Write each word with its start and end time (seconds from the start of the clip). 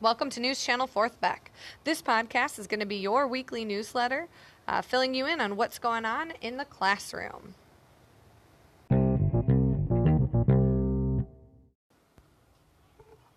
Welcome 0.00 0.28
to 0.30 0.40
News 0.40 0.62
Channel 0.62 0.88
Fourth 0.88 1.20
Beck. 1.20 1.52
This 1.84 2.02
podcast 2.02 2.58
is 2.58 2.66
going 2.66 2.80
to 2.80 2.86
be 2.86 2.96
your 2.96 3.28
weekly 3.28 3.64
newsletter, 3.64 4.26
uh, 4.66 4.82
filling 4.82 5.14
you 5.14 5.24
in 5.24 5.40
on 5.40 5.56
what's 5.56 5.78
going 5.78 6.04
on 6.04 6.32
in 6.40 6.56
the 6.56 6.64
classroom. 6.64 7.54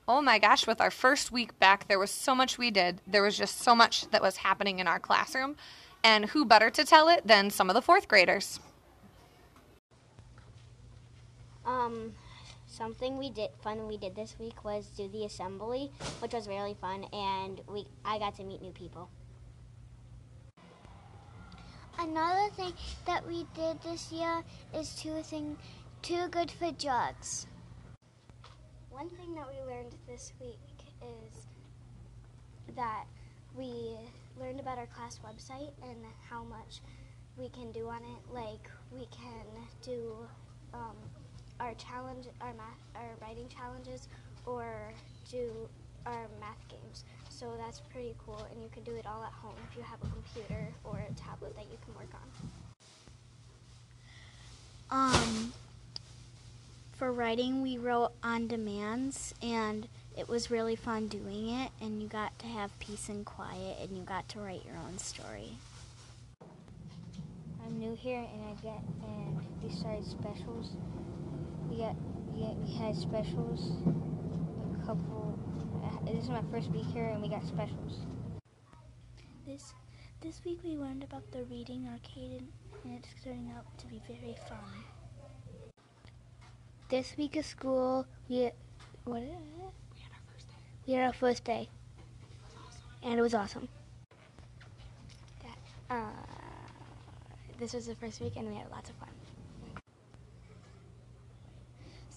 Oh 0.07 0.21
my 0.21 0.39
gosh, 0.39 0.65
with 0.65 0.81
our 0.81 0.89
first 0.89 1.31
week 1.31 1.57
back, 1.59 1.87
there 1.87 1.99
was 1.99 2.09
so 2.09 2.33
much 2.33 2.57
we 2.57 2.71
did. 2.71 3.01
There 3.05 3.21
was 3.21 3.37
just 3.37 3.59
so 3.59 3.75
much 3.75 4.09
that 4.09 4.23
was 4.23 4.37
happening 4.37 4.79
in 4.79 4.87
our 4.87 4.99
classroom. 4.99 5.57
And 6.03 6.25
who 6.25 6.43
better 6.43 6.71
to 6.71 6.83
tell 6.83 7.07
it 7.07 7.27
than 7.27 7.51
some 7.51 7.69
of 7.69 7.75
the 7.75 7.83
fourth 7.83 8.07
graders? 8.07 8.59
Um, 11.65 12.13
something 12.77 13.17
we 13.17 13.31
did 13.31 13.49
fun 13.63 13.87
we 13.87 13.97
did 13.97 14.15
this 14.15 14.37
week 14.39 14.63
was 14.63 14.85
do 14.95 15.07
the 15.09 15.25
assembly, 15.25 15.91
which 16.19 16.33
was 16.33 16.47
really 16.47 16.75
fun, 16.79 17.05
and 17.11 17.59
we 17.67 17.87
I 18.05 18.19
got 18.19 18.35
to 18.35 18.43
meet 18.43 18.61
new 18.61 18.71
people. 18.71 19.09
Another 21.99 22.53
thing 22.55 22.73
that 23.07 23.25
we 23.25 23.47
did 23.55 23.81
this 23.81 24.11
year 24.11 24.43
is 24.75 24.93
two 24.95 25.23
thing, 25.23 25.57
too 26.03 26.27
good 26.29 26.51
for 26.51 26.71
drugs. 26.71 27.47
One 28.91 29.09
thing 29.09 29.33
that 29.33 29.47
we 29.47 29.59
learned 29.73 29.95
this 30.07 30.31
week 30.39 30.59
is 31.01 31.47
that 32.75 33.05
we 33.57 33.97
learned 34.39 34.59
about 34.59 34.77
our 34.77 34.85
class 34.85 35.19
website 35.25 35.71
and 35.81 35.97
how 36.29 36.43
much 36.43 36.81
we 37.35 37.49
can 37.49 37.71
do 37.71 37.87
on 37.87 38.03
it. 38.03 38.31
Like 38.31 38.69
we 38.91 39.07
can 39.07 39.45
do 39.81 40.13
um, 40.75 40.95
our 41.59 41.73
challenge, 41.75 42.27
our 42.41 42.53
math, 42.53 42.79
our 42.95 43.09
writing 43.21 43.47
challenges, 43.49 44.07
or 44.45 44.93
do 45.31 45.51
our 46.05 46.27
math 46.39 46.67
games. 46.69 47.03
So 47.29 47.53
that's 47.59 47.81
pretty 47.91 48.15
cool, 48.25 48.47
and 48.51 48.61
you 48.61 48.69
can 48.73 48.83
do 48.83 48.95
it 48.95 49.05
all 49.05 49.23
at 49.23 49.31
home 49.31 49.55
if 49.69 49.77
you 49.77 49.83
have 49.83 49.99
a 50.01 50.07
computer 50.07 50.69
or 50.83 50.97
a 50.97 51.13
tablet 51.13 51.55
that 51.55 51.65
you 51.71 51.77
can 51.85 51.93
work 51.95 52.13
on. 52.13 52.27
Um, 54.89 55.53
for 56.93 57.11
writing, 57.11 57.61
we 57.61 57.77
wrote 57.77 58.13
on 58.23 58.47
demands, 58.47 59.33
and 59.41 59.87
it 60.17 60.27
was 60.27 60.49
really 60.49 60.75
fun 60.75 61.07
doing 61.07 61.49
it. 61.49 61.71
And 61.81 62.01
you 62.01 62.07
got 62.07 62.37
to 62.39 62.47
have 62.47 62.77
peace 62.79 63.09
and 63.09 63.25
quiet, 63.25 63.77
and 63.81 63.95
you 63.95 64.03
got 64.03 64.27
to 64.29 64.39
write 64.39 64.65
your 64.65 64.77
own 64.77 64.97
story. 64.97 65.57
I'm 67.63 67.77
new 67.77 67.95
here, 67.95 68.25
and 68.33 68.43
I 68.45 68.53
get 68.61 68.81
and 69.03 69.41
we 69.61 69.69
started 69.69 70.05
specials. 70.05 70.71
We 71.77 71.83
got 71.83 71.95
we, 72.33 72.73
had 72.73 72.95
specials. 72.95 73.73
A 74.81 74.85
couple. 74.87 75.37
Uh, 75.83 76.11
this 76.11 76.23
is 76.23 76.29
my 76.29 76.41
first 76.51 76.71
week 76.71 76.87
here, 76.91 77.05
and 77.05 77.21
we 77.21 77.29
got 77.29 77.45
specials. 77.45 77.99
This 79.45 79.75
this 80.19 80.41
week 80.43 80.59
we 80.63 80.71
learned 80.71 81.03
about 81.03 81.31
the 81.31 81.43
reading 81.43 81.87
arcade, 81.87 82.47
and 82.83 82.95
it's 82.95 83.09
turning 83.23 83.53
out 83.55 83.77
to 83.77 83.85
be 83.85 84.01
very 84.07 84.35
fun. 84.49 84.57
This 86.89 87.13
week 87.15 87.35
of 87.35 87.45
school, 87.45 88.07
we 88.27 88.49
what 89.03 89.21
is 89.21 89.29
it? 89.29 89.37
We 89.93 90.01
had 90.01 90.13
our 90.13 90.23
first 90.33 90.47
day. 90.47 90.63
We 90.87 90.93
had 90.93 91.03
our 91.05 91.13
first 91.13 91.43
day, 91.43 91.69
and 93.03 93.19
it 93.19 93.21
was 93.21 93.35
awesome. 93.35 93.67
Uh, 95.91 96.09
this 97.59 97.73
was 97.73 97.85
the 97.85 97.93
first 97.93 98.19
week, 98.19 98.33
and 98.35 98.47
we 98.47 98.55
had 98.55 98.71
lots 98.71 98.89
of 98.89 98.95
fun. 98.95 99.09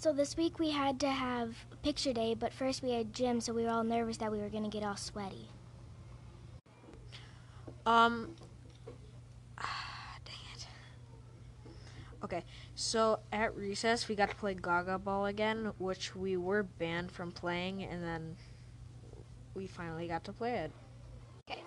So 0.00 0.14
this 0.14 0.34
week 0.34 0.58
we 0.58 0.70
had 0.70 0.98
to 1.00 1.10
have 1.10 1.66
picture 1.82 2.14
day, 2.14 2.32
but 2.32 2.54
first 2.54 2.82
we 2.82 2.92
had 2.92 3.12
gym, 3.12 3.38
so 3.38 3.52
we 3.52 3.64
were 3.64 3.68
all 3.68 3.84
nervous 3.84 4.16
that 4.16 4.32
we 4.32 4.38
were 4.38 4.48
going 4.48 4.64
to 4.64 4.70
get 4.70 4.82
all 4.82 4.96
sweaty. 4.96 5.50
Um. 7.84 8.34
dang 10.24 10.34
it. 10.54 10.66
Okay, 12.24 12.44
so 12.74 13.18
at 13.30 13.54
recess 13.54 14.08
we 14.08 14.14
got 14.14 14.30
to 14.30 14.36
play 14.36 14.54
Gaga 14.54 15.00
Ball 15.00 15.26
again, 15.26 15.70
which 15.76 16.16
we 16.16 16.38
were 16.38 16.62
banned 16.62 17.12
from 17.12 17.30
playing, 17.30 17.84
and 17.84 18.02
then 18.02 18.36
we 19.54 19.66
finally 19.66 20.08
got 20.08 20.24
to 20.24 20.32
play 20.32 20.60
it. 20.60 20.72
Okay. 21.50 21.60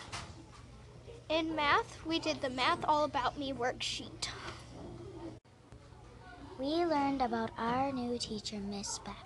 In 1.30 1.56
math, 1.56 2.04
we 2.04 2.18
did 2.18 2.42
the 2.42 2.50
Math 2.50 2.84
All 2.88 3.04
About 3.04 3.38
Me 3.38 3.54
worksheet. 3.54 4.30
We 6.64 6.86
learned 6.86 7.22
about 7.22 7.52
our 7.58 7.92
new 7.92 8.18
teacher, 8.18 8.56
Miss 8.56 8.98
Beck. 9.00 9.18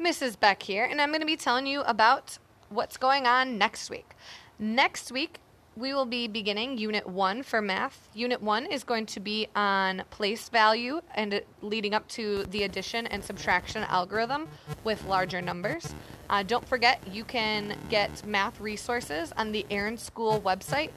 Mrs. 0.00 0.40
Beck 0.40 0.62
here, 0.62 0.86
and 0.86 0.98
I'm 0.98 1.10
going 1.10 1.20
to 1.20 1.26
be 1.26 1.36
telling 1.36 1.66
you 1.66 1.82
about 1.82 2.38
what's 2.70 2.96
going 2.96 3.26
on 3.26 3.58
next 3.58 3.90
week. 3.90 4.12
Next 4.58 5.12
week, 5.12 5.40
we 5.76 5.92
will 5.92 6.06
be 6.06 6.28
beginning 6.28 6.78
Unit 6.78 7.06
1 7.06 7.42
for 7.42 7.60
math. 7.60 8.08
Unit 8.14 8.40
1 8.40 8.64
is 8.64 8.84
going 8.84 9.04
to 9.04 9.20
be 9.20 9.48
on 9.54 10.04
place 10.08 10.48
value 10.48 11.02
and 11.14 11.42
leading 11.60 11.92
up 11.92 12.08
to 12.08 12.44
the 12.44 12.62
addition 12.62 13.06
and 13.08 13.22
subtraction 13.22 13.84
algorithm 13.84 14.48
with 14.82 15.04
larger 15.04 15.42
numbers. 15.42 15.94
Uh, 16.30 16.42
don't 16.42 16.66
forget, 16.66 17.02
you 17.12 17.22
can 17.22 17.76
get 17.90 18.26
math 18.26 18.58
resources 18.62 19.30
on 19.36 19.52
the 19.52 19.66
Aaron 19.70 19.98
School 19.98 20.40
website 20.40 20.88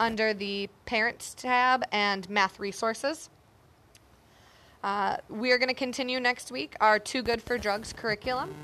under 0.00 0.34
the 0.34 0.68
Parents 0.86 1.34
tab 1.34 1.84
and 1.92 2.28
Math 2.30 2.58
Resources. 2.58 3.30
Uh, 4.82 5.16
we 5.28 5.50
are 5.50 5.58
going 5.58 5.68
to 5.68 5.74
continue 5.74 6.20
next 6.20 6.52
week 6.52 6.76
our 6.80 6.98
Too 6.98 7.22
Good 7.22 7.42
for 7.42 7.58
Drugs 7.58 7.92
curriculum. 7.92 8.54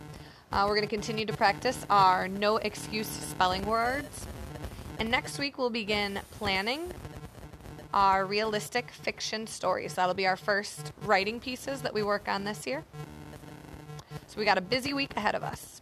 Uh, 0.52 0.64
we're 0.68 0.76
going 0.76 0.86
to 0.86 0.94
continue 0.94 1.26
to 1.26 1.32
practice 1.32 1.84
our 1.90 2.28
no 2.28 2.58
excuse 2.58 3.08
spelling 3.08 3.66
words. 3.66 4.26
And 4.98 5.10
next 5.10 5.38
week 5.38 5.58
we'll 5.58 5.70
begin 5.70 6.20
planning 6.30 6.92
our 7.92 8.26
realistic 8.26 8.90
fiction 8.90 9.46
stories. 9.46 9.94
That'll 9.94 10.14
be 10.14 10.26
our 10.26 10.36
first 10.36 10.92
writing 11.02 11.40
pieces 11.40 11.82
that 11.82 11.92
we 11.92 12.02
work 12.02 12.28
on 12.28 12.44
this 12.44 12.66
year. 12.66 12.84
So 14.26 14.38
we 14.38 14.44
got 14.44 14.58
a 14.58 14.60
busy 14.60 14.92
week 14.92 15.16
ahead 15.16 15.34
of 15.34 15.42
us. 15.42 15.80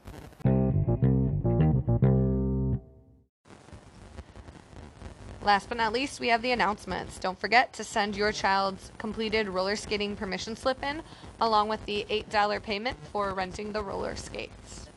Last 5.45 5.69
but 5.69 5.79
not 5.79 5.93
least, 5.93 6.21
we 6.21 6.29
have 6.29 6.41
the 6.41 6.53
announcements. 6.53 7.19
Don't 7.19 7.39
forget 7.39 7.73
to 7.73 7.85
send 7.85 8.17
your 8.17 8.31
child's 8.31 8.93
completed 8.99 9.49
roller 9.49 9.75
skating 9.75 10.15
permission 10.15 10.55
slip 10.55 10.83
in, 10.85 11.03
along 11.41 11.69
with 11.69 11.85
the 11.85 12.07
$8 12.09 12.63
payment 12.63 12.97
for 13.11 13.35
renting 13.35 13.73
the 13.73 13.83
roller 13.83 14.15
skates. 14.15 14.89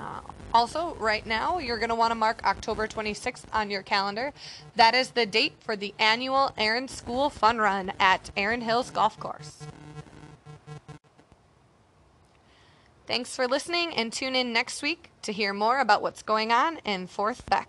Uh, 0.00 0.20
also, 0.54 0.96
right 0.98 1.26
now, 1.26 1.58
you're 1.58 1.76
going 1.76 1.90
to 1.90 1.94
want 1.94 2.10
to 2.10 2.14
mark 2.14 2.42
October 2.44 2.88
26th 2.88 3.44
on 3.52 3.70
your 3.70 3.82
calendar. 3.82 4.32
That 4.76 4.94
is 4.94 5.10
the 5.10 5.26
date 5.26 5.54
for 5.60 5.76
the 5.76 5.94
annual 5.98 6.54
Aaron 6.56 6.88
School 6.88 7.28
Fun 7.28 7.58
Run 7.58 7.92
at 8.00 8.30
Aaron 8.34 8.62
Hills 8.62 8.90
Golf 8.90 9.20
Course. 9.20 9.66
Thanks 13.06 13.36
for 13.36 13.46
listening 13.46 13.92
and 13.94 14.10
tune 14.10 14.34
in 14.34 14.54
next 14.54 14.80
week 14.80 15.10
to 15.20 15.32
hear 15.32 15.52
more 15.52 15.80
about 15.80 16.00
what's 16.00 16.22
going 16.22 16.50
on 16.50 16.78
in 16.78 17.06
Fourth 17.06 17.44
Beck. 17.44 17.68